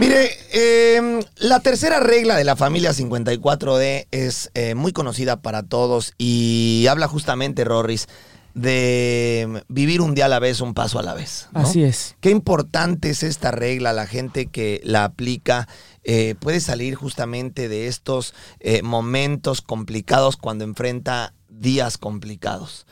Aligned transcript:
Mire, 0.00 0.30
eh, 0.54 1.20
la 1.36 1.60
tercera 1.60 2.00
regla 2.00 2.34
de 2.34 2.44
la 2.44 2.56
familia 2.56 2.92
54D 2.92 4.06
es 4.10 4.50
eh, 4.54 4.74
muy 4.74 4.92
conocida 4.92 5.42
para 5.42 5.62
todos 5.62 6.14
y 6.16 6.86
habla 6.88 7.06
justamente, 7.06 7.64
Rorris, 7.64 8.08
de 8.54 9.62
vivir 9.68 10.00
un 10.00 10.14
día 10.14 10.24
a 10.24 10.28
la 10.28 10.38
vez, 10.38 10.62
un 10.62 10.72
paso 10.72 10.98
a 10.98 11.02
la 11.02 11.12
vez. 11.12 11.48
¿no? 11.52 11.60
Así 11.60 11.82
es. 11.82 12.16
Qué 12.20 12.30
importante 12.30 13.10
es 13.10 13.22
esta 13.22 13.50
regla, 13.50 13.92
la 13.92 14.06
gente 14.06 14.46
que 14.46 14.80
la 14.84 15.04
aplica 15.04 15.68
eh, 16.02 16.34
puede 16.40 16.60
salir 16.60 16.94
justamente 16.94 17.68
de 17.68 17.86
estos 17.86 18.32
eh, 18.60 18.80
momentos 18.80 19.60
complicados 19.60 20.38
cuando 20.38 20.64
enfrenta 20.64 21.34
días 21.50 21.98
complicados. 21.98 22.86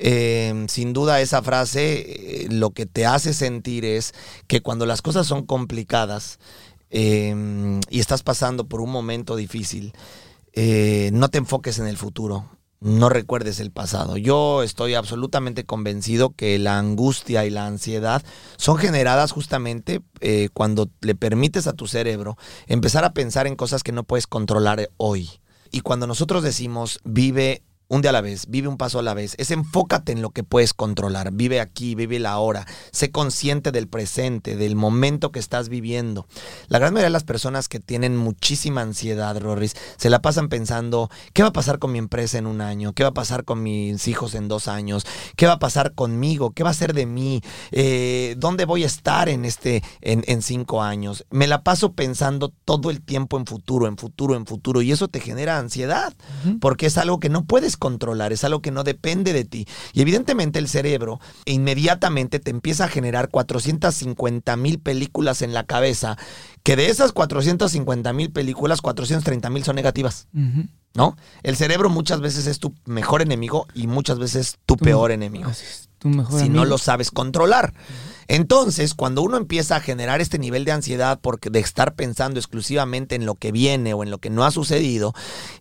Eh, 0.00 0.66
sin 0.68 0.92
duda 0.92 1.20
esa 1.20 1.42
frase 1.42 2.44
eh, 2.44 2.48
lo 2.50 2.70
que 2.70 2.86
te 2.86 3.04
hace 3.04 3.34
sentir 3.34 3.84
es 3.84 4.14
que 4.46 4.60
cuando 4.60 4.86
las 4.86 5.02
cosas 5.02 5.26
son 5.26 5.44
complicadas 5.44 6.38
eh, 6.90 7.80
y 7.90 7.98
estás 7.98 8.22
pasando 8.22 8.68
por 8.68 8.80
un 8.80 8.90
momento 8.90 9.34
difícil, 9.34 9.92
no 11.12 11.28
te 11.28 11.38
enfoques 11.38 11.78
en 11.78 11.86
el 11.86 11.96
futuro, 11.96 12.50
no 12.80 13.08
recuerdes 13.08 13.60
el 13.60 13.70
pasado. 13.70 14.16
Yo 14.16 14.64
estoy 14.64 14.94
absolutamente 14.94 15.64
convencido 15.64 16.30
que 16.30 16.58
la 16.58 16.78
angustia 16.78 17.44
y 17.44 17.50
la 17.50 17.66
ansiedad 17.66 18.24
son 18.56 18.76
generadas 18.76 19.30
justamente 19.30 20.00
cuando 20.54 20.90
le 21.00 21.14
permites 21.14 21.68
a 21.68 21.74
tu 21.74 21.86
cerebro 21.86 22.36
empezar 22.66 23.04
a 23.04 23.12
pensar 23.12 23.46
en 23.46 23.54
cosas 23.54 23.84
que 23.84 23.92
no 23.92 24.02
puedes 24.02 24.26
controlar 24.26 24.90
hoy. 24.96 25.30
Y 25.70 25.82
cuando 25.82 26.08
nosotros 26.08 26.42
decimos 26.42 26.98
vive 27.04 27.62
un 27.88 28.02
día 28.02 28.10
a 28.10 28.12
la 28.12 28.20
vez, 28.20 28.46
vive 28.48 28.68
un 28.68 28.76
paso 28.76 28.98
a 28.98 29.02
la 29.02 29.14
vez, 29.14 29.34
es 29.38 29.50
enfócate 29.50 30.12
en 30.12 30.20
lo 30.20 30.30
que 30.30 30.44
puedes 30.44 30.74
controlar, 30.74 31.32
vive 31.32 31.58
aquí, 31.58 31.94
vive 31.94 32.18
la 32.18 32.38
hora, 32.38 32.66
sé 32.92 33.10
consciente 33.10 33.72
del 33.72 33.88
presente, 33.88 34.56
del 34.56 34.76
momento 34.76 35.32
que 35.32 35.38
estás 35.38 35.70
viviendo. 35.70 36.26
La 36.68 36.78
gran 36.78 36.92
mayoría 36.92 37.06
de 37.06 37.12
las 37.12 37.24
personas 37.24 37.66
que 37.68 37.80
tienen 37.80 38.14
muchísima 38.14 38.82
ansiedad, 38.82 39.40
Rorris, 39.40 39.74
se 39.96 40.10
la 40.10 40.20
pasan 40.20 40.50
pensando, 40.50 41.10
¿qué 41.32 41.42
va 41.42 41.48
a 41.48 41.52
pasar 41.52 41.78
con 41.78 41.90
mi 41.90 41.98
empresa 41.98 42.36
en 42.36 42.46
un 42.46 42.60
año? 42.60 42.92
¿Qué 42.92 43.04
va 43.04 43.10
a 43.10 43.14
pasar 43.14 43.44
con 43.44 43.62
mis 43.62 44.06
hijos 44.06 44.34
en 44.34 44.48
dos 44.48 44.68
años? 44.68 45.06
¿Qué 45.34 45.46
va 45.46 45.54
a 45.54 45.58
pasar 45.58 45.94
conmigo? 45.94 46.50
¿Qué 46.50 46.64
va 46.64 46.70
a 46.70 46.74
ser 46.74 46.92
de 46.92 47.06
mí? 47.06 47.40
Eh, 47.70 48.34
¿Dónde 48.36 48.66
voy 48.66 48.82
a 48.82 48.86
estar 48.86 49.30
en, 49.30 49.46
este, 49.46 49.82
en, 50.02 50.24
en 50.26 50.42
cinco 50.42 50.82
años? 50.82 51.24
Me 51.30 51.46
la 51.46 51.62
paso 51.62 51.92
pensando 51.92 52.52
todo 52.66 52.90
el 52.90 53.00
tiempo 53.00 53.38
en 53.38 53.46
futuro, 53.46 53.86
en 53.86 53.96
futuro, 53.96 54.36
en 54.36 54.44
futuro, 54.44 54.82
y 54.82 54.92
eso 54.92 55.08
te 55.08 55.20
genera 55.20 55.58
ansiedad, 55.58 56.12
porque 56.60 56.84
es 56.84 56.98
algo 56.98 57.18
que 57.18 57.30
no 57.30 57.44
puedes 57.44 57.77
controlar, 57.78 58.32
es 58.32 58.44
algo 58.44 58.60
que 58.60 58.70
no 58.70 58.84
depende 58.84 59.32
de 59.32 59.44
ti. 59.44 59.66
Y 59.92 60.02
evidentemente 60.02 60.58
el 60.58 60.68
cerebro 60.68 61.20
inmediatamente 61.46 62.38
te 62.40 62.50
empieza 62.50 62.84
a 62.84 62.88
generar 62.88 63.28
450 63.30 64.56
mil 64.56 64.78
películas 64.78 65.42
en 65.42 65.54
la 65.54 65.64
cabeza, 65.64 66.16
que 66.62 66.76
de 66.76 66.90
esas 66.90 67.12
450 67.12 68.12
mil 68.12 68.30
películas, 68.30 68.80
430 68.82 69.50
mil 69.50 69.64
son 69.64 69.76
negativas. 69.76 70.28
¿No? 70.94 71.16
El 71.42 71.56
cerebro 71.56 71.90
muchas 71.90 72.20
veces 72.20 72.46
es 72.46 72.58
tu 72.58 72.74
mejor 72.86 73.22
enemigo 73.22 73.66
y 73.74 73.86
muchas 73.86 74.18
veces 74.18 74.56
tu 74.66 74.76
Tu- 74.76 74.84
peor 74.84 75.10
enemigo 75.12 75.48
Así 75.50 75.64
es, 75.64 75.88
tu 75.98 76.08
mejor 76.08 76.40
si 76.40 76.48
no 76.48 76.64
lo 76.64 76.78
sabes 76.78 77.10
controlar. 77.10 77.74
Entonces, 78.28 78.92
cuando 78.92 79.22
uno 79.22 79.38
empieza 79.38 79.76
a 79.76 79.80
generar 79.80 80.20
este 80.20 80.38
nivel 80.38 80.66
de 80.66 80.72
ansiedad 80.72 81.18
porque 81.20 81.48
de 81.48 81.60
estar 81.60 81.94
pensando 81.94 82.38
exclusivamente 82.38 83.14
en 83.14 83.24
lo 83.24 83.34
que 83.36 83.52
viene 83.52 83.94
o 83.94 84.02
en 84.02 84.10
lo 84.10 84.18
que 84.18 84.28
no 84.28 84.44
ha 84.44 84.50
sucedido 84.50 85.14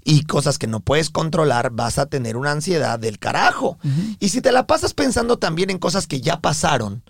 y 0.04 0.24
cosas 0.24 0.58
que 0.58 0.68
no 0.68 0.82
puedes 0.82 1.10
controlar, 1.10 1.72
vas 1.72 1.98
a 1.98 2.08
tener 2.08 2.36
una 2.36 2.52
ansiedad 2.52 3.00
del 3.00 3.20
carajo. 3.20 3.78
Y 4.20 4.30
si 4.30 4.42
te 4.42 4.52
la 4.52 4.68
pasas 4.68 4.94
pensando 4.94 5.38
también 5.38 5.70
en 5.70 5.78
cosas 5.78 6.08
que 6.08 6.20
ya 6.20 6.42
pasaron, 6.42 7.04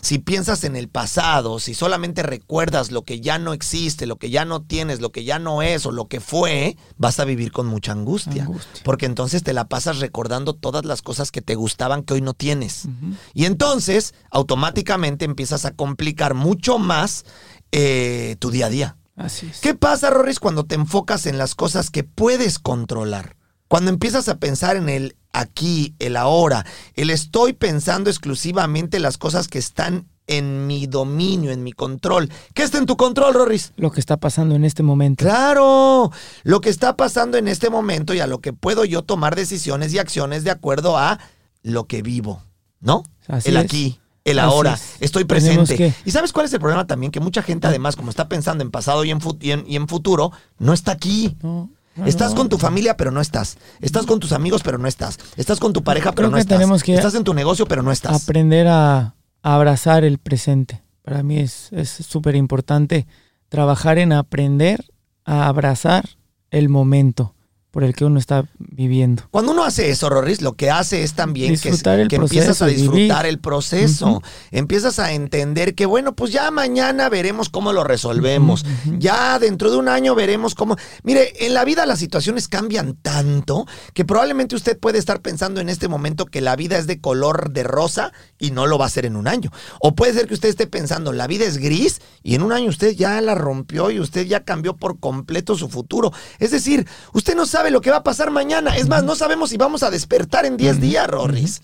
si 0.00 0.18
piensas 0.18 0.64
en 0.64 0.76
el 0.76 0.88
pasado, 0.88 1.60
si 1.60 1.74
solamente 1.74 2.22
recuerdas 2.22 2.90
lo 2.90 3.02
que 3.02 3.20
ya 3.20 3.38
no 3.38 3.52
existe, 3.52 4.06
lo 4.06 4.16
que 4.16 4.30
ya 4.30 4.46
no 4.46 4.62
tienes, 4.62 5.00
lo 5.00 5.12
que 5.12 5.24
ya 5.24 5.38
no 5.38 5.62
es 5.62 5.84
o 5.84 5.92
lo 5.92 6.08
que 6.08 6.20
fue, 6.20 6.76
vas 6.96 7.20
a 7.20 7.24
vivir 7.26 7.52
con 7.52 7.66
mucha 7.66 7.92
angustia. 7.92 8.44
Angustia. 8.44 8.82
Porque 8.82 9.06
entonces 9.06 9.42
te 9.42 9.52
la 9.52 9.68
pasas 9.68 9.98
recordando 9.98 10.54
todas 10.54 10.86
las 10.86 11.02
cosas 11.02 11.30
que 11.30 11.42
te 11.42 11.54
gustaban 11.54 12.02
que 12.02 12.14
hoy 12.14 12.22
no 12.22 12.32
tienes. 12.32 12.88
Y 13.34 13.44
entonces 13.44 14.14
automáticamente 14.30 15.01
empiezas 15.04 15.64
a 15.64 15.72
complicar 15.72 16.34
mucho 16.34 16.78
más 16.78 17.24
eh, 17.72 18.36
tu 18.38 18.50
día 18.50 18.66
a 18.66 18.70
día. 18.70 18.96
Así 19.16 19.46
es. 19.46 19.60
¿Qué 19.60 19.74
pasa, 19.74 20.10
Rorris, 20.10 20.40
cuando 20.40 20.64
te 20.64 20.74
enfocas 20.74 21.26
en 21.26 21.38
las 21.38 21.54
cosas 21.54 21.90
que 21.90 22.04
puedes 22.04 22.58
controlar? 22.58 23.36
Cuando 23.68 23.90
empiezas 23.90 24.28
a 24.28 24.38
pensar 24.38 24.76
en 24.76 24.88
el 24.88 25.16
aquí, 25.32 25.94
el 25.98 26.16
ahora, 26.16 26.66
el 26.94 27.10
estoy 27.10 27.52
pensando 27.52 28.10
exclusivamente 28.10 28.98
las 28.98 29.18
cosas 29.18 29.48
que 29.48 29.58
están 29.58 30.06
en 30.26 30.66
mi 30.66 30.86
dominio, 30.86 31.50
en 31.50 31.62
mi 31.62 31.72
control. 31.72 32.30
¿Qué 32.54 32.62
está 32.62 32.78
en 32.78 32.86
tu 32.86 32.96
control, 32.96 33.34
Rorris? 33.34 33.72
Lo 33.76 33.90
que 33.90 34.00
está 34.00 34.18
pasando 34.18 34.54
en 34.54 34.64
este 34.64 34.82
momento. 34.82 35.24
Claro, 35.24 36.10
lo 36.42 36.60
que 36.60 36.70
está 36.70 36.96
pasando 36.96 37.38
en 37.38 37.48
este 37.48 37.70
momento 37.70 38.14
y 38.14 38.20
a 38.20 38.26
lo 38.26 38.40
que 38.40 38.52
puedo 38.52 38.84
yo 38.84 39.02
tomar 39.02 39.36
decisiones 39.36 39.92
y 39.92 39.98
acciones 39.98 40.44
de 40.44 40.50
acuerdo 40.50 40.96
a 40.96 41.18
lo 41.62 41.86
que 41.86 42.02
vivo, 42.02 42.42
¿no? 42.80 43.02
Así 43.26 43.50
el 43.50 43.56
es. 43.56 43.64
aquí, 43.64 44.00
el 44.24 44.38
Así 44.38 44.48
ahora, 44.48 44.74
es. 44.74 44.96
estoy 45.00 45.24
presente. 45.24 45.76
que- 45.76 45.92
¿Y 46.04 46.10
sabes 46.12 46.32
cuál 46.32 46.46
es 46.46 46.52
el 46.52 46.60
problema 46.60 46.86
también? 46.86 47.10
Que 47.12 47.20
mucha 47.20 47.42
gente 47.42 47.66
además, 47.66 47.96
como 47.96 48.10
está 48.10 48.28
pensando 48.28 48.62
en 48.62 48.70
pasado 48.70 49.04
y 49.04 49.10
en, 49.10 49.18
y 49.40 49.50
en, 49.50 49.64
y 49.66 49.76
en 49.76 49.88
futuro, 49.88 50.30
no 50.58 50.72
está 50.72 50.92
aquí. 50.92 51.36
No, 51.42 51.70
no, 51.96 52.06
Estás 52.06 52.30
no. 52.30 52.36
con 52.38 52.48
tu 52.48 52.56
familia, 52.58 52.96
pero 52.96 53.10
no 53.10 53.20
estás. 53.20 53.58
Estás 53.80 54.06
con 54.06 54.20
tus 54.20 54.32
amigos, 54.32 54.62
pero 54.62 54.78
no 54.78 54.86
estás. 54.88 55.18
Estás 55.36 55.58
con 55.60 55.72
tu 55.72 55.82
pareja, 55.82 56.10
pero 56.12 56.28
Creo 56.28 56.30
no 56.30 56.36
que 56.36 56.40
estás. 56.42 56.58
tenemos 56.58 56.82
que 56.82 56.94
Estás 56.94 57.14
en 57.14 57.24
tu 57.24 57.34
negocio, 57.34 57.66
pero 57.66 57.82
no 57.82 57.90
estás. 57.92 58.22
Aprender 58.22 58.68
a, 58.68 59.14
abrazar 59.42 60.04
el 60.04 60.18
presente. 60.18 60.82
Para 61.02 61.22
mí 61.24 61.38
es 61.40 61.68
es 61.72 61.90
súper 61.90 62.36
importante 62.36 63.06
trabajar 63.48 63.98
en 63.98 64.12
aprender 64.12 64.84
a 65.24 65.48
abrazar 65.48 66.08
el 66.52 66.68
momento 66.68 67.34
por 67.72 67.84
el 67.84 67.94
que 67.94 68.04
uno 68.04 68.18
está 68.18 68.44
viviendo. 68.58 69.22
Cuando 69.30 69.52
uno 69.52 69.64
hace 69.64 69.88
eso, 69.88 70.10
Rorris, 70.10 70.42
lo 70.42 70.52
que 70.52 70.70
hace 70.70 71.02
es 71.02 71.14
también 71.14 71.58
que, 71.58 71.70
Disfrutar 71.70 72.00
el 72.00 72.08
que 72.08 72.16
empiezas 72.16 72.60
a 72.60 72.66
disfrutar 72.66 73.22
vivir. 73.22 73.26
el 73.26 73.38
proceso. 73.38 74.22
Empiezas 74.50 74.98
a 74.98 75.12
entender 75.12 75.74
que, 75.74 75.86
bueno, 75.86 76.14
pues 76.14 76.32
ya 76.32 76.50
mañana 76.50 77.08
veremos 77.08 77.48
cómo 77.48 77.72
lo 77.72 77.82
resolvemos. 77.82 78.66
Ya 78.98 79.38
dentro 79.38 79.70
de 79.70 79.78
un 79.78 79.88
año 79.88 80.14
veremos 80.14 80.54
cómo. 80.54 80.76
Mire, 81.02 81.46
en 81.46 81.54
la 81.54 81.64
vida 81.64 81.86
las 81.86 81.98
situaciones 81.98 82.46
cambian 82.46 82.94
tanto 82.94 83.66
que 83.94 84.04
probablemente 84.04 84.54
usted 84.54 84.78
puede 84.78 84.98
estar 84.98 85.22
pensando 85.22 85.62
en 85.62 85.70
este 85.70 85.88
momento 85.88 86.26
que 86.26 86.42
la 86.42 86.56
vida 86.56 86.76
es 86.76 86.86
de 86.86 87.00
color 87.00 87.52
de 87.52 87.62
rosa 87.62 88.12
y 88.38 88.50
no 88.50 88.66
lo 88.66 88.76
va 88.76 88.84
a 88.84 88.90
ser 88.90 89.06
en 89.06 89.16
un 89.16 89.26
año. 89.26 89.50
O 89.80 89.94
puede 89.94 90.12
ser 90.12 90.26
que 90.26 90.34
usted 90.34 90.50
esté 90.50 90.66
pensando, 90.66 91.14
la 91.14 91.26
vida 91.26 91.46
es 91.46 91.56
gris 91.56 92.02
y 92.22 92.34
en 92.34 92.42
un 92.42 92.52
año 92.52 92.68
usted 92.68 92.94
ya 92.94 93.18
la 93.22 93.34
rompió 93.34 93.90
y 93.90 93.98
usted 93.98 94.26
ya 94.26 94.44
cambió 94.44 94.76
por 94.76 95.00
completo 95.00 95.56
su 95.56 95.70
futuro. 95.70 96.12
Es 96.38 96.50
decir, 96.50 96.86
usted 97.14 97.34
no 97.34 97.46
sabe 97.46 97.61
lo 97.70 97.80
que 97.80 97.90
va 97.90 97.98
a 97.98 98.02
pasar 98.02 98.30
mañana. 98.30 98.76
Es 98.76 98.88
más, 98.88 99.04
no 99.04 99.14
sabemos 99.14 99.50
si 99.50 99.56
vamos 99.56 99.82
a 99.82 99.90
despertar 99.90 100.46
en 100.46 100.56
10 100.56 100.80
días, 100.80 101.06
Rorris. 101.06 101.62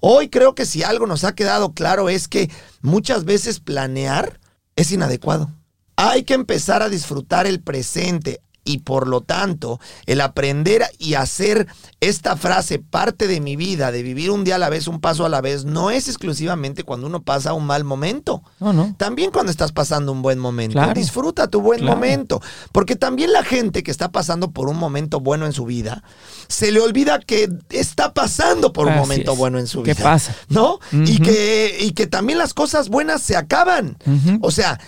Hoy 0.00 0.28
creo 0.28 0.54
que 0.54 0.66
si 0.66 0.82
algo 0.82 1.06
nos 1.06 1.24
ha 1.24 1.34
quedado 1.34 1.72
claro 1.72 2.08
es 2.08 2.28
que 2.28 2.50
muchas 2.80 3.24
veces 3.24 3.60
planear 3.60 4.40
es 4.76 4.92
inadecuado. 4.92 5.50
Hay 5.96 6.24
que 6.24 6.34
empezar 6.34 6.82
a 6.82 6.88
disfrutar 6.88 7.46
el 7.46 7.60
presente 7.60 8.40
y 8.70 8.78
por 8.78 9.08
lo 9.08 9.20
tanto 9.20 9.80
el 10.06 10.20
aprender 10.20 10.84
y 10.98 11.14
hacer 11.14 11.66
esta 12.00 12.36
frase 12.36 12.78
parte 12.78 13.26
de 13.26 13.40
mi 13.40 13.56
vida, 13.56 13.90
de 13.92 14.02
vivir 14.02 14.30
un 14.30 14.44
día 14.44 14.54
a 14.54 14.58
la 14.58 14.68
vez, 14.70 14.86
un 14.86 15.00
paso 15.00 15.26
a 15.26 15.28
la 15.28 15.40
vez, 15.40 15.64
no 15.64 15.90
es 15.90 16.08
exclusivamente 16.08 16.84
cuando 16.84 17.06
uno 17.06 17.22
pasa 17.22 17.52
un 17.52 17.66
mal 17.66 17.84
momento. 17.84 18.42
No, 18.60 18.72
no. 18.72 18.94
También 18.96 19.30
cuando 19.30 19.50
estás 19.50 19.72
pasando 19.72 20.12
un 20.12 20.22
buen 20.22 20.38
momento. 20.38 20.74
Claro. 20.74 20.94
Disfruta 20.94 21.48
tu 21.48 21.60
buen 21.60 21.80
Claro. 21.80 21.96
momento. 21.96 22.40
Porque 22.72 22.96
también 22.96 23.32
la 23.32 23.42
gente 23.44 23.82
que 23.82 23.90
está 23.90 24.10
pasando 24.12 24.50
por 24.50 24.68
un 24.68 24.76
momento 24.76 25.20
bueno 25.20 25.46
en 25.46 25.52
su 25.52 25.64
vida, 25.64 26.02
se 26.48 26.72
le 26.72 26.80
olvida 26.80 27.18
que 27.20 27.48
está 27.70 28.12
pasando 28.12 28.72
por 28.72 28.86
un 28.86 28.96
momento 28.96 29.32
es. 29.32 29.38
bueno 29.38 29.58
en 29.58 29.66
su 29.66 29.82
¿Qué 29.82 29.94
vida. 29.94 30.04
pasa? 30.04 30.34
¿No? 30.48 30.78
y, 30.92 31.20
que, 31.20 31.76
y 31.80 31.92
que 31.92 32.06
también 32.06 32.38
las 32.38 32.54
cosas 32.54 32.88
buenas 32.88 33.22
se 33.22 33.36
acaban. 33.36 33.96
O 34.40 34.50
sea, 34.50 34.78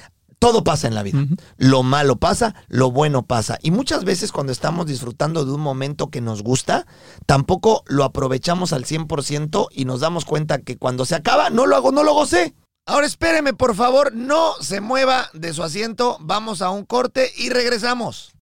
todo 0.42 0.64
pasa 0.64 0.88
en 0.88 0.96
la 0.96 1.04
vida. 1.04 1.24
Lo 1.56 1.84
malo 1.84 2.16
pasa, 2.16 2.56
lo 2.66 2.90
bueno 2.90 3.22
pasa. 3.22 3.60
Y 3.62 3.70
muchas 3.70 4.02
veces 4.02 4.32
cuando 4.32 4.50
estamos 4.50 4.86
disfrutando 4.86 5.44
de 5.44 5.52
un 5.52 5.60
momento 5.60 6.10
que 6.10 6.20
nos 6.20 6.42
gusta, 6.42 6.84
tampoco 7.26 7.84
lo 7.86 8.02
aprovechamos 8.02 8.72
al 8.72 8.84
100% 8.84 9.68
y 9.70 9.84
nos 9.84 10.00
damos 10.00 10.24
cuenta 10.24 10.58
que 10.58 10.76
cuando 10.76 11.04
se 11.04 11.14
acaba, 11.14 11.48
no 11.48 11.66
lo 11.66 11.76
hago, 11.76 11.92
no 11.92 12.02
lo 12.02 12.12
gocé. 12.12 12.56
Ahora 12.86 13.06
espéreme, 13.06 13.54
por 13.54 13.76
favor, 13.76 14.12
no 14.12 14.54
se 14.60 14.80
mueva 14.80 15.30
de 15.32 15.54
su 15.54 15.62
asiento. 15.62 16.16
Vamos 16.18 16.60
a 16.60 16.70
un 16.70 16.84
corte 16.86 17.30
y 17.36 17.50
regresamos. 17.50 18.31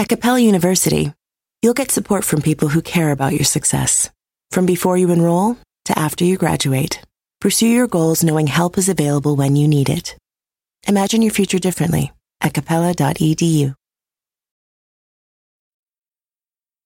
At 0.00 0.08
Capella 0.08 0.40
University, 0.40 1.12
you'll 1.60 1.74
get 1.74 1.90
support 1.90 2.24
from 2.24 2.40
people 2.40 2.68
who 2.68 2.80
care 2.80 3.10
about 3.12 3.34
your 3.34 3.44
success. 3.44 4.08
From 4.50 4.64
before 4.64 4.96
you 4.96 5.12
enroll 5.12 5.58
to 5.84 5.98
after 5.98 6.24
you 6.24 6.38
graduate, 6.38 7.02
pursue 7.38 7.68
your 7.68 7.86
goals 7.86 8.24
knowing 8.24 8.46
help 8.46 8.78
is 8.78 8.88
available 8.88 9.36
when 9.36 9.56
you 9.56 9.68
need 9.68 9.90
it. 9.90 10.16
Imagine 10.88 11.20
your 11.20 11.34
future 11.34 11.58
differently 11.58 12.12
at 12.40 12.54
capella.edu. 12.54 13.74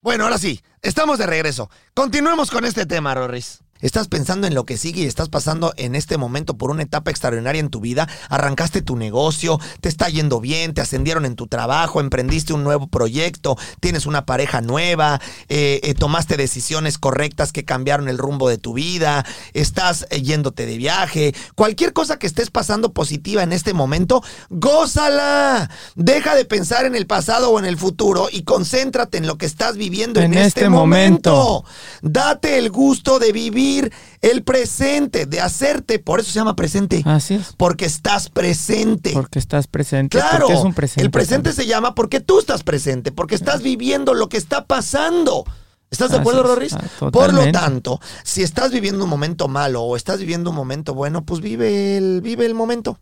Bueno, 0.02 0.25
ahora 0.25 0.37
sí, 0.37 0.61
estamos 0.82 1.19
de 1.19 1.26
regreso. 1.26 1.70
Continuemos 1.94 2.50
con 2.50 2.64
este 2.64 2.84
tema, 2.84 3.14
Rorris. 3.14 3.61
Estás 3.85 4.09
pensando 4.09 4.47
en 4.47 4.55
lo 4.55 4.65
que 4.65 4.79
sigue 4.79 5.03
y 5.03 5.05
estás 5.05 5.29
pasando 5.29 5.75
en 5.77 5.95
este 5.95 6.17
momento 6.17 6.57
por 6.57 6.71
una 6.71 6.83
etapa 6.83 7.11
extraordinaria 7.11 7.61
en 7.61 7.69
tu 7.69 7.81
vida. 7.81 8.09
Arrancaste 8.31 8.81
tu 8.81 8.97
negocio, 8.97 9.61
te 9.83 9.91
está 9.91 10.09
yendo 10.09 10.41
bien, 10.41 10.73
te 10.73 10.81
ascendieron 10.81 11.27
en 11.27 11.37
tu 11.37 11.49
trabajo, 11.49 12.01
emprendiste 12.01 12.55
un 12.55 12.65
nuevo 12.65 12.87
proyecto, 12.87 13.59
tienes 13.81 14.07
una 14.07 14.25
pareja 14.25 14.63
nueva, 14.63 15.21
eh, 15.51 15.81
eh, 15.83 15.93
tomaste 15.93 16.39
decisiones 16.39 16.97
correctas 16.97 17.53
que 17.53 17.67
cambiaron 17.67 18.09
el 18.09 18.17
rumbo 18.17 18.49
de 18.49 18.57
tu 18.57 18.73
vida, 18.73 19.27
estás 19.53 20.07
eh, 20.09 20.23
yéndote 20.23 20.65
de 20.65 20.79
viaje. 20.79 21.35
Cualquier 21.55 21.93
cosa 21.93 22.19
que 22.19 22.27
estés 22.27 22.49
pasando 22.49 22.95
positiva 22.95 23.43
en 23.43 23.53
este 23.53 23.75
momento, 23.75 24.23
gózala. 24.49 25.71
Deja 25.95 26.35
de 26.35 26.47
pensar 26.47 26.87
en 26.87 26.95
el 26.95 27.07
pasado 27.07 27.51
o 27.51 27.59
en 27.59 27.67
el 27.67 27.77
futuro 27.77 28.29
y 28.33 28.45
concéntrate 28.45 29.19
en 29.19 29.27
lo 29.27 29.37
que 29.37 29.45
estás 29.45 29.77
viviendo 29.77 30.21
en, 30.21 30.33
En 30.33 30.39
este, 30.39 30.61
este 30.61 30.69
momento. 30.71 31.33
momento. 31.33 31.65
Date 32.01 32.57
el 32.57 32.71
gusto 32.71 33.19
de 33.19 33.31
vivir 33.33 33.74
el 34.21 34.43
presente, 34.43 35.26
de 35.26 35.41
hacerte, 35.41 35.99
por 35.99 36.21
eso 36.21 36.31
se 36.31 36.38
llama 36.38 36.56
presente. 36.56 37.03
Así 37.05 37.35
es. 37.35 37.55
Porque 37.56 37.85
estás 37.85 38.29
presente. 38.29 39.11
Porque 39.12 39.38
estás 39.38 39.67
presente. 39.67 40.19
Claro, 40.19 40.47
Porque 40.47 40.55
es 40.59 40.65
un 40.65 40.75
presente. 40.75 41.03
el 41.03 41.11
presente 41.11 41.50
también. 41.50 41.55
se 41.56 41.67
llama 41.67 41.94
porque 41.94 42.21
tú 42.21 42.38
estás 42.38 42.62
presente, 42.62 43.12
porque 43.12 43.35
estás 43.35 43.62
viviendo 43.62 44.15
lo 44.15 44.29
que 44.29 44.37
está 44.37 44.65
pasando. 44.67 45.44
¿Estás 45.91 46.11
de 46.11 46.17
acuerdo. 46.19 46.43
Rorris? 46.43 46.73
Ah, 46.73 47.11
Por 47.12 47.32
lo 47.32 47.53
tanto, 47.53 48.00
si 48.25 48.43
estás 48.43 48.73
viviendo 48.73 49.05
un 49.05 49.11
momento 49.11 49.47
malo 49.47 49.82
o 49.82 49.97
estás 49.97 50.19
viviendo 50.19 50.50
un 50.50 50.56
momento 50.56 50.93
bueno, 50.93 51.25
pues 51.25 51.41
vive 51.41 51.97
el, 51.97 52.21
vive 52.21 52.47
el 52.47 52.55
momento. 52.55 52.99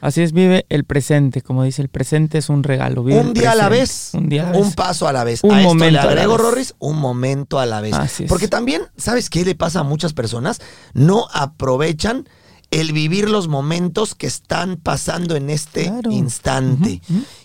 Así 0.00 0.22
es, 0.22 0.32
vive 0.32 0.66
el 0.68 0.84
presente. 0.84 1.42
Como 1.42 1.62
dice, 1.64 1.82
el 1.82 1.88
presente 1.88 2.38
es 2.38 2.48
un 2.48 2.62
regalo. 2.62 3.02
vive 3.02 3.18
un 3.18 3.32
día 3.32 3.52
a 3.52 3.54
la 3.54 3.68
vez. 3.68 4.10
Un 4.12 4.28
día 4.28 4.48
a 4.48 4.52
la 4.52 4.58
Un 4.58 4.64
vez. 4.66 4.74
paso 4.74 5.08
a 5.08 5.12
la 5.12 5.24
vez. 5.24 5.42
Un 5.42 5.52
a 5.54 5.60
esto 5.60 5.68
momento 5.74 6.00
a 6.00 6.14
la 6.14 6.26
vez. 6.26 6.36
Rorris, 6.38 6.74
un 6.78 6.98
momento 6.98 7.58
a 7.58 7.66
la 7.66 7.80
vez. 7.80 7.94
Así 7.94 8.24
es. 8.24 8.28
Porque 8.28 8.48
también, 8.48 8.82
¿sabes 8.96 9.30
qué 9.30 9.44
le 9.44 9.54
pasa 9.54 9.80
a 9.80 9.82
muchas 9.84 10.12
personas? 10.12 10.60
No 10.94 11.26
aprovechan 11.32 12.28
el 12.70 12.92
vivir 12.92 13.30
los 13.30 13.48
momentos 13.48 14.14
que 14.14 14.26
están 14.26 14.76
pasando 14.76 15.36
en 15.36 15.50
este 15.50 15.84
Claro. 15.84 16.10
instante. 16.10 17.00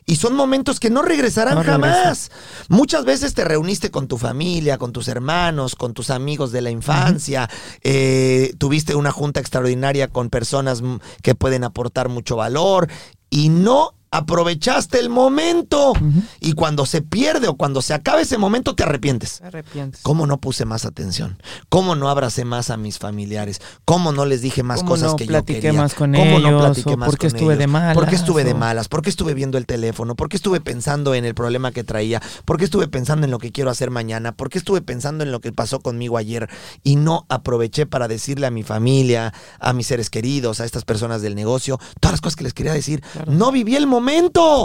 Y 0.05 0.15
son 0.15 0.35
momentos 0.35 0.79
que 0.79 0.89
no 0.89 1.03
regresarán 1.03 1.55
No 1.55 1.63
jamás. 1.63 2.31
Muchas 2.69 3.05
veces 3.05 3.33
te 3.33 3.45
reuniste 3.45 3.91
con 3.91 4.07
tu 4.07 4.17
familia, 4.17 4.77
con 4.77 4.91
tus 4.91 5.07
hermanos, 5.07 5.75
con 5.75 5.93
tus 5.93 6.09
amigos 6.09 6.51
de 6.51 6.61
la 6.61 6.71
infancia, 6.71 7.49
eh, 7.83 8.53
tuviste 8.57 8.95
una 8.95 9.11
junta 9.11 9.39
extraordinaria 9.39 10.07
con 10.07 10.29
personas 10.29 10.81
que 11.21 11.35
pueden 11.35 11.63
aportar 11.63 12.09
mucho 12.09 12.35
valor 12.35 12.89
y 13.29 13.49
no 13.49 13.93
aprovechaste 14.11 14.99
el 14.99 15.09
momento. 15.09 15.93
Y 16.41 16.53
cuando 16.53 16.85
se 16.85 17.01
pierde 17.01 17.47
o 17.47 17.55
cuando 17.55 17.81
se 17.81 17.93
acaba 17.93 18.21
ese 18.21 18.37
momento 18.37 18.75
te 18.75 18.83
arrepientes. 18.83 19.39
Te 19.39 19.47
arrepientes. 19.47 20.01
¿Cómo 20.03 20.27
no 20.27 20.37
puse 20.37 20.65
más 20.65 20.85
atención? 20.85 21.41
¿Cómo 21.69 21.95
no 21.95 22.09
abracé 22.09 22.43
más 22.43 22.69
a 22.69 22.77
mis 22.77 22.99
familiares? 22.99 23.61
¿Cómo 23.85 24.11
no 24.11 24.25
les 24.25 24.41
dije 24.41 24.63
más 24.63 24.79
¿Cómo 24.79 24.91
cosas 24.91 25.11
no 25.11 25.15
que 25.15 25.25
yo 25.25 25.45
quería? 25.45 25.73
más 25.73 25.93
con 25.93 26.11
¿Cómo 26.13 26.39
no 26.39 26.49
ellos? 26.49 26.61
platiqué 26.61 26.93
¿O 26.93 26.97
más 26.97 27.07
por 27.07 27.17
qué 27.17 27.27
con 27.29 27.35
estuve 27.37 27.55
de 27.55 27.63
ellos? 27.63 27.93
¿Por 27.93 28.07
qué 28.09 28.15
estuve 28.15 28.43
de 28.43 28.53
malas? 28.53 28.59
malas? 28.59 28.87
¿Por 28.89 29.01
qué 29.01 29.09
estuve 29.09 29.33
viendo 29.33 29.57
el 29.57 29.65
teléfono? 29.65 30.15
¿Por 30.15 30.27
qué 30.27 30.35
estuve 30.35 30.59
pensando 30.59 31.15
en 31.15 31.23
el 31.23 31.33
problema 31.33 31.71
que 31.71 31.85
traía? 31.85 32.21
¿Por 32.43 32.57
qué 32.57 32.65
estuve 32.65 32.89
pensando 32.89 33.25
en 33.25 33.31
lo 33.31 33.39
que 33.39 33.53
quiero 33.53 33.69
hacer 33.69 33.91
mañana? 33.91 34.33
¿Por 34.33 34.49
qué 34.49 34.57
estuve 34.57 34.81
pensando 34.81 35.23
en 35.23 35.31
lo 35.31 35.39
que 35.39 35.53
pasó 35.53 35.79
conmigo 35.79 36.17
ayer? 36.17 36.49
Y 36.83 36.97
no 36.97 37.25
aproveché 37.29 37.85
para 37.85 38.09
decirle 38.09 38.45
a 38.45 38.51
mi 38.51 38.63
familia, 38.63 39.33
a 39.59 39.71
mis 39.71 39.87
seres 39.87 40.09
queridos, 40.09 40.59
a 40.59 40.65
estas 40.65 40.83
personas 40.83 41.21
del 41.21 41.35
negocio, 41.35 41.79
todas 42.01 42.13
las 42.13 42.21
cosas 42.21 42.35
que 42.35 42.43
les 42.43 42.53
quería 42.53 42.73
decir. 42.73 43.01
Claro. 43.13 43.31
No 43.31 43.53
viví 43.53 43.77
el 43.77 43.87
momento. 43.87 44.00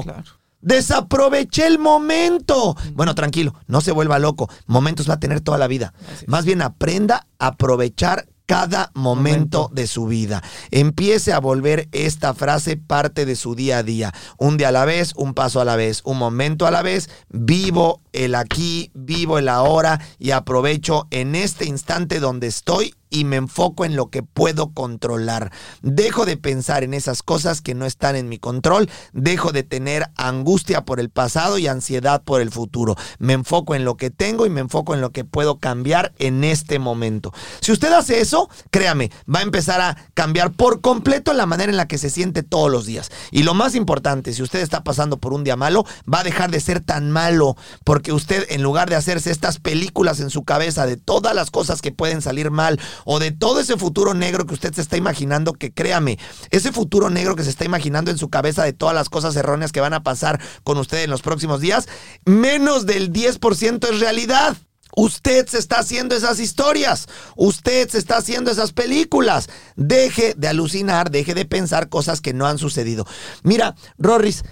Claro. 0.03 0.25
Desaproveché 0.61 1.67
el 1.67 1.79
momento. 1.79 2.77
Bueno, 2.95 3.15
tranquilo, 3.15 3.55
no 3.69 3.81
se 3.81 3.93
vuelva 3.93 4.19
loco. 4.19 4.51
Momentos 4.67 5.09
va 5.09 5.15
a 5.15 5.21
tener 5.21 5.41
toda 5.41 5.59
la 5.59 5.69
vida. 5.69 5.95
Más 6.27 6.45
bien 6.45 6.61
aprenda 6.61 7.27
a 7.39 7.49
aprovechar 7.49 8.27
cada 8.47 8.91
momento, 8.95 9.59
Momento. 9.63 9.71
de 9.73 9.87
su 9.87 10.07
vida. 10.07 10.43
Empiece 10.71 11.33
a 11.33 11.41
volver 11.41 11.89
esta 11.93 12.33
frase 12.33 12.77
parte 12.77 13.27
de 13.27 13.35
su 13.37 13.55
día 13.55 13.79
a 13.79 13.83
día. 13.83 14.15
Un 14.39 14.57
día 14.57 14.69
a 14.69 14.73
la 14.73 14.85
vez, 14.85 15.13
un 15.17 15.35
paso 15.35 15.61
a 15.61 15.65
la 15.65 15.77
vez, 15.77 16.01
un 16.05 16.19
momento 16.19 16.67
a 16.67 16.71
la 16.71 16.83
vez. 16.83 17.11
Vivo 17.29 18.01
el 18.25 18.35
aquí, 18.35 18.91
vivo 18.95 19.39
el 19.39 19.49
ahora 19.49 20.01
y 20.19 20.31
aprovecho 20.31 21.07
en 21.11 21.35
este 21.35 21.67
instante 21.67 22.21
donde 22.21 22.47
estoy 22.47 22.95
y 23.11 23.25
me 23.25 23.37
enfoco 23.37 23.85
en 23.85 23.97
lo 23.97 24.11
que 24.11 24.23
puedo 24.23 24.73
controlar. 24.73 25.53
Dejo 25.83 26.27
de 26.27 26.37
pensar 26.37 26.85
en 26.85 26.95
esas 26.95 27.23
cosas 27.23 27.61
que 27.61 27.75
no 27.75 27.87
están 27.87 28.17
en 28.17 28.29
mi 28.29 28.39
control, 28.39 28.91
dejo 29.13 29.53
de 29.53 29.63
tener 29.63 30.11
angustia 30.17 30.85
por 30.85 31.01
el 31.01 31.11
pasado 31.11 31.59
y 31.59 31.67
ansiedad 31.67 32.23
por 32.23 32.41
el 32.41 32.51
futuro. 32.51 32.97
Me 33.19 33.33
enfoco 33.33 33.75
en 33.75 33.85
lo 33.85 33.97
que 33.97 34.11
tengo 34.11 34.47
y 34.47 34.51
me 34.51 34.61
enfoco 34.61 34.95
en 34.95 35.01
lo 35.01 35.11
que 35.11 35.25
puedo 35.25 35.59
cambiar 35.59 36.13
en 36.19 36.45
este 36.45 36.79
momento. 36.79 37.33
Si 37.61 37.73
usted 37.73 37.93
hace 37.93 38.21
eso, 38.21 38.49
créame, 38.71 39.11
va 39.33 39.41
a 39.41 39.45
empezar 39.45 39.81
a 39.81 39.97
cambiar 40.15 40.53
por 40.53 40.81
completo 40.81 41.33
la 41.33 41.47
manera 41.47 41.71
en 41.71 41.77
la 41.77 41.89
que 41.89 41.99
se 41.99 42.11
siente 42.11 42.43
todos 42.43 42.71
los 42.71 42.87
días. 42.87 43.11
Y 43.31 43.45
lo 43.45 43.55
más 43.55 43.75
importante, 43.75 44.33
si 44.33 44.43
usted 44.43 44.61
está 44.61 44.85
pasando 44.85 45.19
por 45.19 45.33
un 45.33 45.45
día 45.45 45.57
malo, 45.57 45.85
va 46.13 46.21
a 46.21 46.25
dejar 46.25 46.51
de 46.51 46.61
ser 46.61 46.81
tan 46.81 47.11
malo 47.11 47.57
porque 47.85 48.06
usted 48.13 48.47
en 48.51 48.63
lugar 48.63 48.89
de 48.89 48.97
hacerse 48.97 49.31
estas 49.31 49.59
películas 49.59 50.21
en 50.21 50.31
su 50.31 50.45
cabeza 50.45 50.87
de 50.87 50.97
todas 50.97 51.35
las 51.35 51.51
cosas 51.51 51.83
que 51.83 51.93
pueden 51.93 52.23
salir 52.23 52.51
mal 52.51 52.81
o 53.05 53.19
de 53.19 53.31
todo 53.31 53.61
ese 53.61 53.77
futuro 53.77 54.15
negro 54.15 54.47
que 54.47 54.55
usted 54.55 54.75
se 54.75 54.81
está 54.81 54.97
imaginando, 54.97 55.53
que 55.53 55.73
créame, 55.73 56.19
ese 56.51 56.73
futuro 56.73 57.11
negro 57.11 57.37
que 57.37 57.45
se 57.45 57.51
está 57.51 57.65
imaginando 57.65 58.11
en 58.11 58.19
su 58.19 58.29
cabeza 58.29 58.65
de 58.65 58.73
todas 58.73 58.95
las 58.95 59.09
cosas 59.09 59.37
erróneas 59.37 59.73
que 59.73 59.81
van 59.81 59.95
a 59.95 60.03
pasar 60.03 60.41
con 60.65 60.79
usted 60.79 61.05
en 61.05 61.11
los 61.11 61.23
próximos 61.23 61.61
días, 61.61 61.89
menos 62.25 62.87
del 62.87 63.13
10% 63.13 63.89
es 63.91 64.01
realidad. 64.01 64.57
Usted 64.99 65.47
se 65.47 65.59
está 65.59 65.81
haciendo 65.81 66.15
esas 66.15 66.41
historias, 66.41 67.07
usted 67.37 67.89
se 67.91 67.99
está 67.99 68.17
haciendo 68.17 68.51
esas 68.51 68.73
películas. 68.73 69.51
Deje 69.77 70.33
de 70.39 70.49
alucinar, 70.49 71.11
deje 71.11 71.35
de 71.35 71.45
pensar 71.45 71.91
cosas 71.91 72.23
que 72.23 72.33
no 72.33 72.47
han 72.47 72.57
sucedido. 72.57 73.07
Mira, 73.43 73.75
Rorris, 73.99 74.43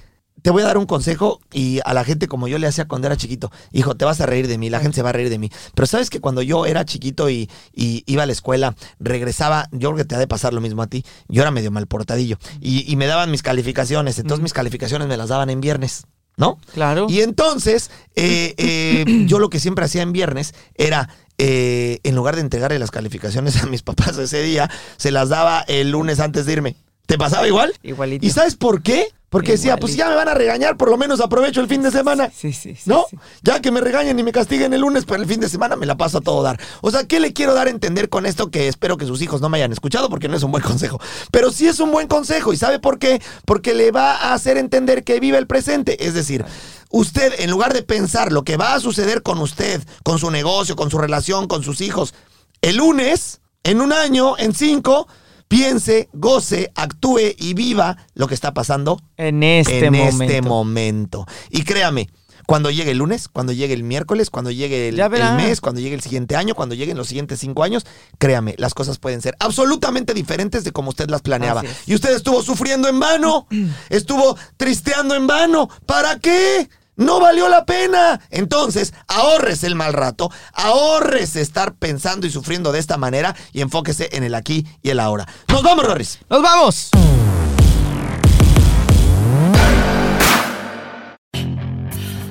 te 0.45 0.51
voy 0.51 0.63
a 0.63 0.67
dar 0.67 0.77
un 0.77 0.85
consejo 0.85 1.41
y 1.55 1.81
a 1.87 1.95
la 1.95 2.05
gente 2.05 2.29
como 2.29 2.49
yo 2.49 2.59
le 2.59 2.67
hacía 2.67 2.87
cuando 2.87 3.07
era 3.07 3.17
chiquito, 3.17 3.51
hijo, 3.73 3.95
te 3.95 4.05
vas 4.05 4.21
a 4.21 4.27
reír 4.27 4.47
de 4.47 4.59
mí, 4.59 4.69
la 4.69 4.79
gente 4.79 4.97
se 4.97 5.03
va 5.03 5.09
a 5.09 5.13
reír 5.15 5.31
de 5.31 5.39
mí. 5.39 5.51
Pero 5.75 5.87
sabes 5.87 6.11
que 6.11 6.21
cuando 6.21 6.43
yo 6.43 6.67
era 6.67 6.85
chiquito 6.85 7.31
y, 7.31 7.49
iba 7.73 8.25
a 8.25 8.27
la 8.27 8.33
escuela, 8.33 8.77
regresaba, 9.01 9.71
yo 9.73 9.89
creo 9.89 9.97
que 9.97 10.05
te 10.05 10.17
ha 10.17 10.19
de 10.19 10.27
pasar 10.27 10.53
lo 10.53 10.61
mismo 10.61 10.83
a 10.83 10.87
ti, 10.87 11.03
yo 11.29 11.41
era 11.41 11.51
medio 11.51 11.71
mal 11.71 11.87
portadillo 11.87 12.37
y, 12.61 12.85
y 12.93 12.97
me 12.97 13.07
daban 13.07 13.31
mis 13.31 13.43
calificaciones, 13.43 14.19
entonces 14.19 14.43
mis 14.43 14.53
calificaciones 14.53 15.09
me 15.09 15.17
las 15.17 15.31
daban 15.31 15.49
en 15.49 15.63
viernes. 15.63 16.05
¿No? 16.37 16.59
Claro. 16.73 17.07
Y 17.09 17.21
entonces, 17.21 17.93
eh, 18.17 18.55
eh, 18.59 19.25
yo 19.27 19.39
lo 19.39 19.49
que 19.51 19.61
siempre 19.61 19.85
hacía 19.85 20.03
en 20.03 20.13
viernes 20.13 20.53
era 20.75 21.09
eh, 21.39 22.01
en 22.03 22.15
lugar 22.15 22.35
de 22.35 22.43
entregarle 22.43 22.79
las 22.79 22.91
calificaciones 22.91 23.63
a 23.63 23.67
mis 23.67 23.83
papás 23.85 24.19
ese 24.19 24.43
día, 24.43 24.71
se 24.97 25.11
las 25.11 25.29
daba 25.29 25.61
el 25.61 25.93
lunes 25.93 26.21
antes 26.21 26.45
de 26.45 26.53
irme. 26.53 26.77
¿Te 27.07 27.19
pasaba 27.19 27.47
igual? 27.47 27.73
Igualito. 27.83 28.25
¿Y 28.25 28.31
sabes 28.31 28.57
por 28.57 28.83
qué? 28.83 29.09
Porque 29.35 29.51
decía, 29.53 29.77
pues 29.79 29.97
ya 29.97 30.09
me 30.09 30.15
van 30.15 30.29
a 30.29 30.35
regañar, 30.35 30.77
por 30.77 30.89
lo 30.89 30.97
menos 30.97 31.21
aprovecho 31.21 31.61
el 31.61 31.67
fin 31.67 31.83
de 31.83 31.91
semana. 31.91 32.31
Sí, 32.33 32.53
sí, 32.53 32.77
sí. 32.77 32.83
¿No? 32.89 33.05
Ya 33.43 33.61
que 33.61 33.73
me 33.73 33.81
regañen 33.81 34.17
y 34.17 34.23
me 34.23 34.31
castiguen 34.31 34.73
el 34.73 34.83
lunes, 34.83 35.07
pero 35.07 35.21
el 35.21 35.29
fin 35.29 35.41
de 35.41 35.49
semana 35.49 35.75
me 35.75 35.87
la 35.87 35.97
paso 35.97 36.19
a 36.19 36.21
todo 36.21 36.41
dar. 36.45 36.61
O 36.83 36.93
sea, 36.93 37.03
¿qué 37.03 37.19
le 37.19 37.33
quiero 37.33 37.53
dar 37.53 37.67
a 37.67 37.71
entender 37.71 38.09
con 38.09 38.27
esto? 38.27 38.53
Que 38.53 38.69
espero 38.69 38.97
que 38.97 39.07
sus 39.07 39.21
hijos 39.23 39.41
no 39.41 39.49
me 39.49 39.59
hayan 39.59 39.73
escuchado 39.73 40.09
porque 40.09 40.29
no 40.29 40.37
es 40.37 40.45
un 40.45 40.53
buen 40.53 40.63
consejo. 40.63 41.01
Pero 41.33 41.51
sí 41.51 41.67
es 41.67 41.81
un 41.81 41.91
buen 41.91 42.07
consejo. 42.07 42.53
¿Y 42.53 42.57
sabe 42.57 42.79
por 42.79 43.01
qué? 43.01 43.21
Porque 43.45 43.75
le 43.75 43.91
va 43.91 44.13
a 44.13 44.35
hacer 44.35 44.57
entender 44.57 45.03
que 45.03 45.19
vive 45.19 45.37
el 45.37 45.49
presente. 45.49 46.07
Es 46.07 46.15
decir, 46.15 46.45
usted, 46.91 47.35
en 47.41 47.51
lugar 47.51 47.75
de 47.75 47.83
pensar 47.83 48.31
lo 48.31 48.45
que 48.45 48.57
va 48.57 48.75
a 48.75 48.81
suceder 48.81 49.25
con 49.25 49.39
usted, 49.39 49.83
con 50.05 50.21
su 50.21 50.31
negocio, 50.31 50.77
con 50.77 50.93
su 50.93 50.99
relación, 50.99 51.49
con 51.49 51.65
sus 51.65 51.81
hijos, 51.81 52.15
el 52.63 52.77
lunes, 52.77 53.41
en 53.65 53.81
un 53.81 53.93
año, 53.93 54.39
en 54.39 54.55
cinco 54.55 55.09
piense, 55.49 56.09
goce, 56.13 56.71
actúe 56.75 57.35
y 57.39 57.55
viva 57.55 57.97
lo 58.15 58.27
que 58.27 58.35
está 58.35 58.55
pasando 58.55 59.01
en 59.17 59.43
este, 59.43 59.87
en 59.87 59.93
momento. 59.93 60.25
este 60.25 60.43
momento. 60.43 61.27
Y 61.51 61.63
créame, 61.63 62.09
cuando 62.47 62.71
llegue 62.71 62.91
el 62.91 62.99
lunes, 62.99 63.29
cuando 63.29 63.53
llegue 63.53 63.75
el 63.75 63.83
miércoles, 63.83 64.31
cuando 64.31 64.51
llegue 64.51 64.89
el, 64.89 65.01
el, 65.01 65.35
mes, 65.37 65.61
cuando 65.61 65.81
llegue 65.81 65.95
el 65.95 66.03
siguiente 66.03 66.37
año, 66.37 66.55
cuando 66.55 66.75
lleguen 66.75 66.97
los 66.97 67.09
siguientes 67.09 67.41
cinco 67.41 67.63
años, 67.63 67.87
créame, 68.19 68.55
las 68.59 68.75
cosas 68.75 68.99
pueden 68.99 69.23
ser 69.23 69.35
absolutamente 69.39 70.15
diferentes 70.15 70.65
de 70.65 70.73
como 70.73 70.91
usted 70.91 71.09
las 71.09 71.23
planeaba. 71.23 71.63
Y 71.87 71.95
usted 71.95 72.15
estuvo 72.15 72.43
sufriendo 72.43 72.89
en 72.89 73.01
vano, 73.01 73.47
estuvo 73.89 74.37
tristeando 74.57 75.15
en 75.15 75.27
vano. 75.27 75.69
¿Para 75.87 76.19
qué? 76.19 76.69
No 76.97 77.21
valió 77.21 77.49
la 77.49 77.65
pena. 77.65 78.21
Entonces, 78.31 78.95
ahorres 79.09 79.65
el 79.65 79.75
mal 79.75 79.93
rato, 79.93 80.31
ahorres 80.53 81.37
estar 81.37 81.75
pensando 81.75 82.27
y 82.27 82.31
sufriendo 82.31 82.73
de 82.73 82.79
esta 82.79 82.97
manera 82.97 83.35
y 83.53 83.61
enfóquese 83.61 84.11
en 84.13 84.25
el 84.25 84.35
aquí 84.35 84.67
y 84.83 84.91
el 84.91 85.01
ahora. 85.01 85.27
Nos 85.49 85.63
vamos, 85.63 85.87
Rorris. 85.87 86.21
Nos 86.29 86.43
vamos. 86.43 86.91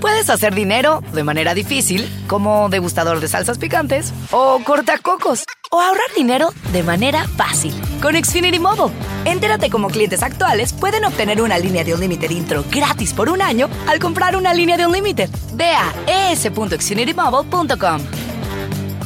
Puedes 0.04 0.30
hacer 0.30 0.54
dinero 0.54 1.02
de 1.14 1.24
manera 1.24 1.54
difícil, 1.54 2.10
como 2.28 2.68
degustador 2.68 3.22
de 3.22 3.30
salsas 3.30 3.58
picantes, 3.58 4.14
o 4.32 4.60
cortacocos, 4.66 5.46
o 5.74 5.82
ahorrar 5.82 6.14
dinero 6.16 6.54
de 6.72 6.84
manera 6.84 7.28
fácil 7.28 7.74
con 8.00 8.16
Xfinity 8.16 8.60
Mobile. 8.60 8.94
Entérate 9.26 9.72
cómo 9.72 9.90
clientes 9.90 10.22
actuales 10.22 10.72
pueden 10.72 11.04
obtener 11.04 11.42
una 11.42 11.58
línea 11.58 11.84
de 11.84 11.96
Unlimited 11.96 12.30
intro 12.30 12.64
gratis 12.70 13.12
por 13.12 13.30
un 13.30 13.42
año 13.42 13.68
al 13.88 14.00
comprar 14.00 14.36
una 14.38 14.54
línea 14.54 14.78
de 14.78 14.86
Unlimited. 14.86 15.30
Ve 15.56 15.72
a 15.72 16.32
es.xfinitymobile.com. 16.32 18.02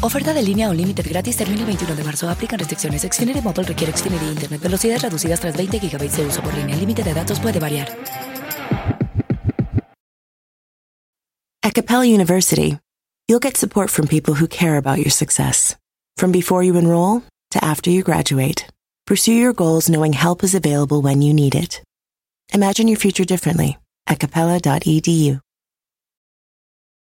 Oferta 0.01 0.33
de 0.33 0.43
línea 0.43 0.69
Unlimited 0.69 1.07
gratis 1.09 1.37
termina 1.37 1.61
el 1.61 1.67
21 1.67 1.95
de 1.95 2.03
marzo. 2.03 2.29
Aplican 2.29 2.59
restricciones. 2.59 3.01
Xfinity 3.01 3.41
Mobile 3.41 3.63
requiere 3.63 3.95
Xfinity 3.95 4.25
Internet. 4.25 4.61
Velocidades 4.61 5.01
reducidas 5.03 5.39
tras 5.39 5.55
20 5.55 5.79
GB 5.79 6.11
de 6.11 6.25
uso 6.25 6.41
por 6.41 6.53
línea. 6.53 6.75
El 6.75 6.81
límite 6.81 7.01
de 7.01 7.13
datos 7.13 7.39
puede 7.39 7.59
variar. 7.59 7.87
At 11.63 11.73
Capella 11.73 12.03
University, 12.03 12.77
you'll 13.27 13.39
get 13.41 13.57
support 13.57 13.89
from 13.89 14.07
people 14.07 14.35
who 14.35 14.47
care 14.47 14.77
about 14.77 14.97
your 14.97 15.11
success. 15.11 15.77
From 16.17 16.31
before 16.31 16.63
you 16.63 16.77
enroll 16.77 17.21
to 17.51 17.63
after 17.63 17.91
you 17.91 18.01
graduate, 18.01 18.67
pursue 19.05 19.33
your 19.33 19.53
goals 19.53 19.87
knowing 19.87 20.13
help 20.13 20.43
is 20.43 20.55
available 20.55 21.01
when 21.01 21.21
you 21.21 21.31
need 21.31 21.53
it. 21.53 21.83
Imagine 22.51 22.87
your 22.87 22.97
future 22.97 23.23
differently 23.23 23.77
at 24.07 24.19
capella.edu. 24.19 25.39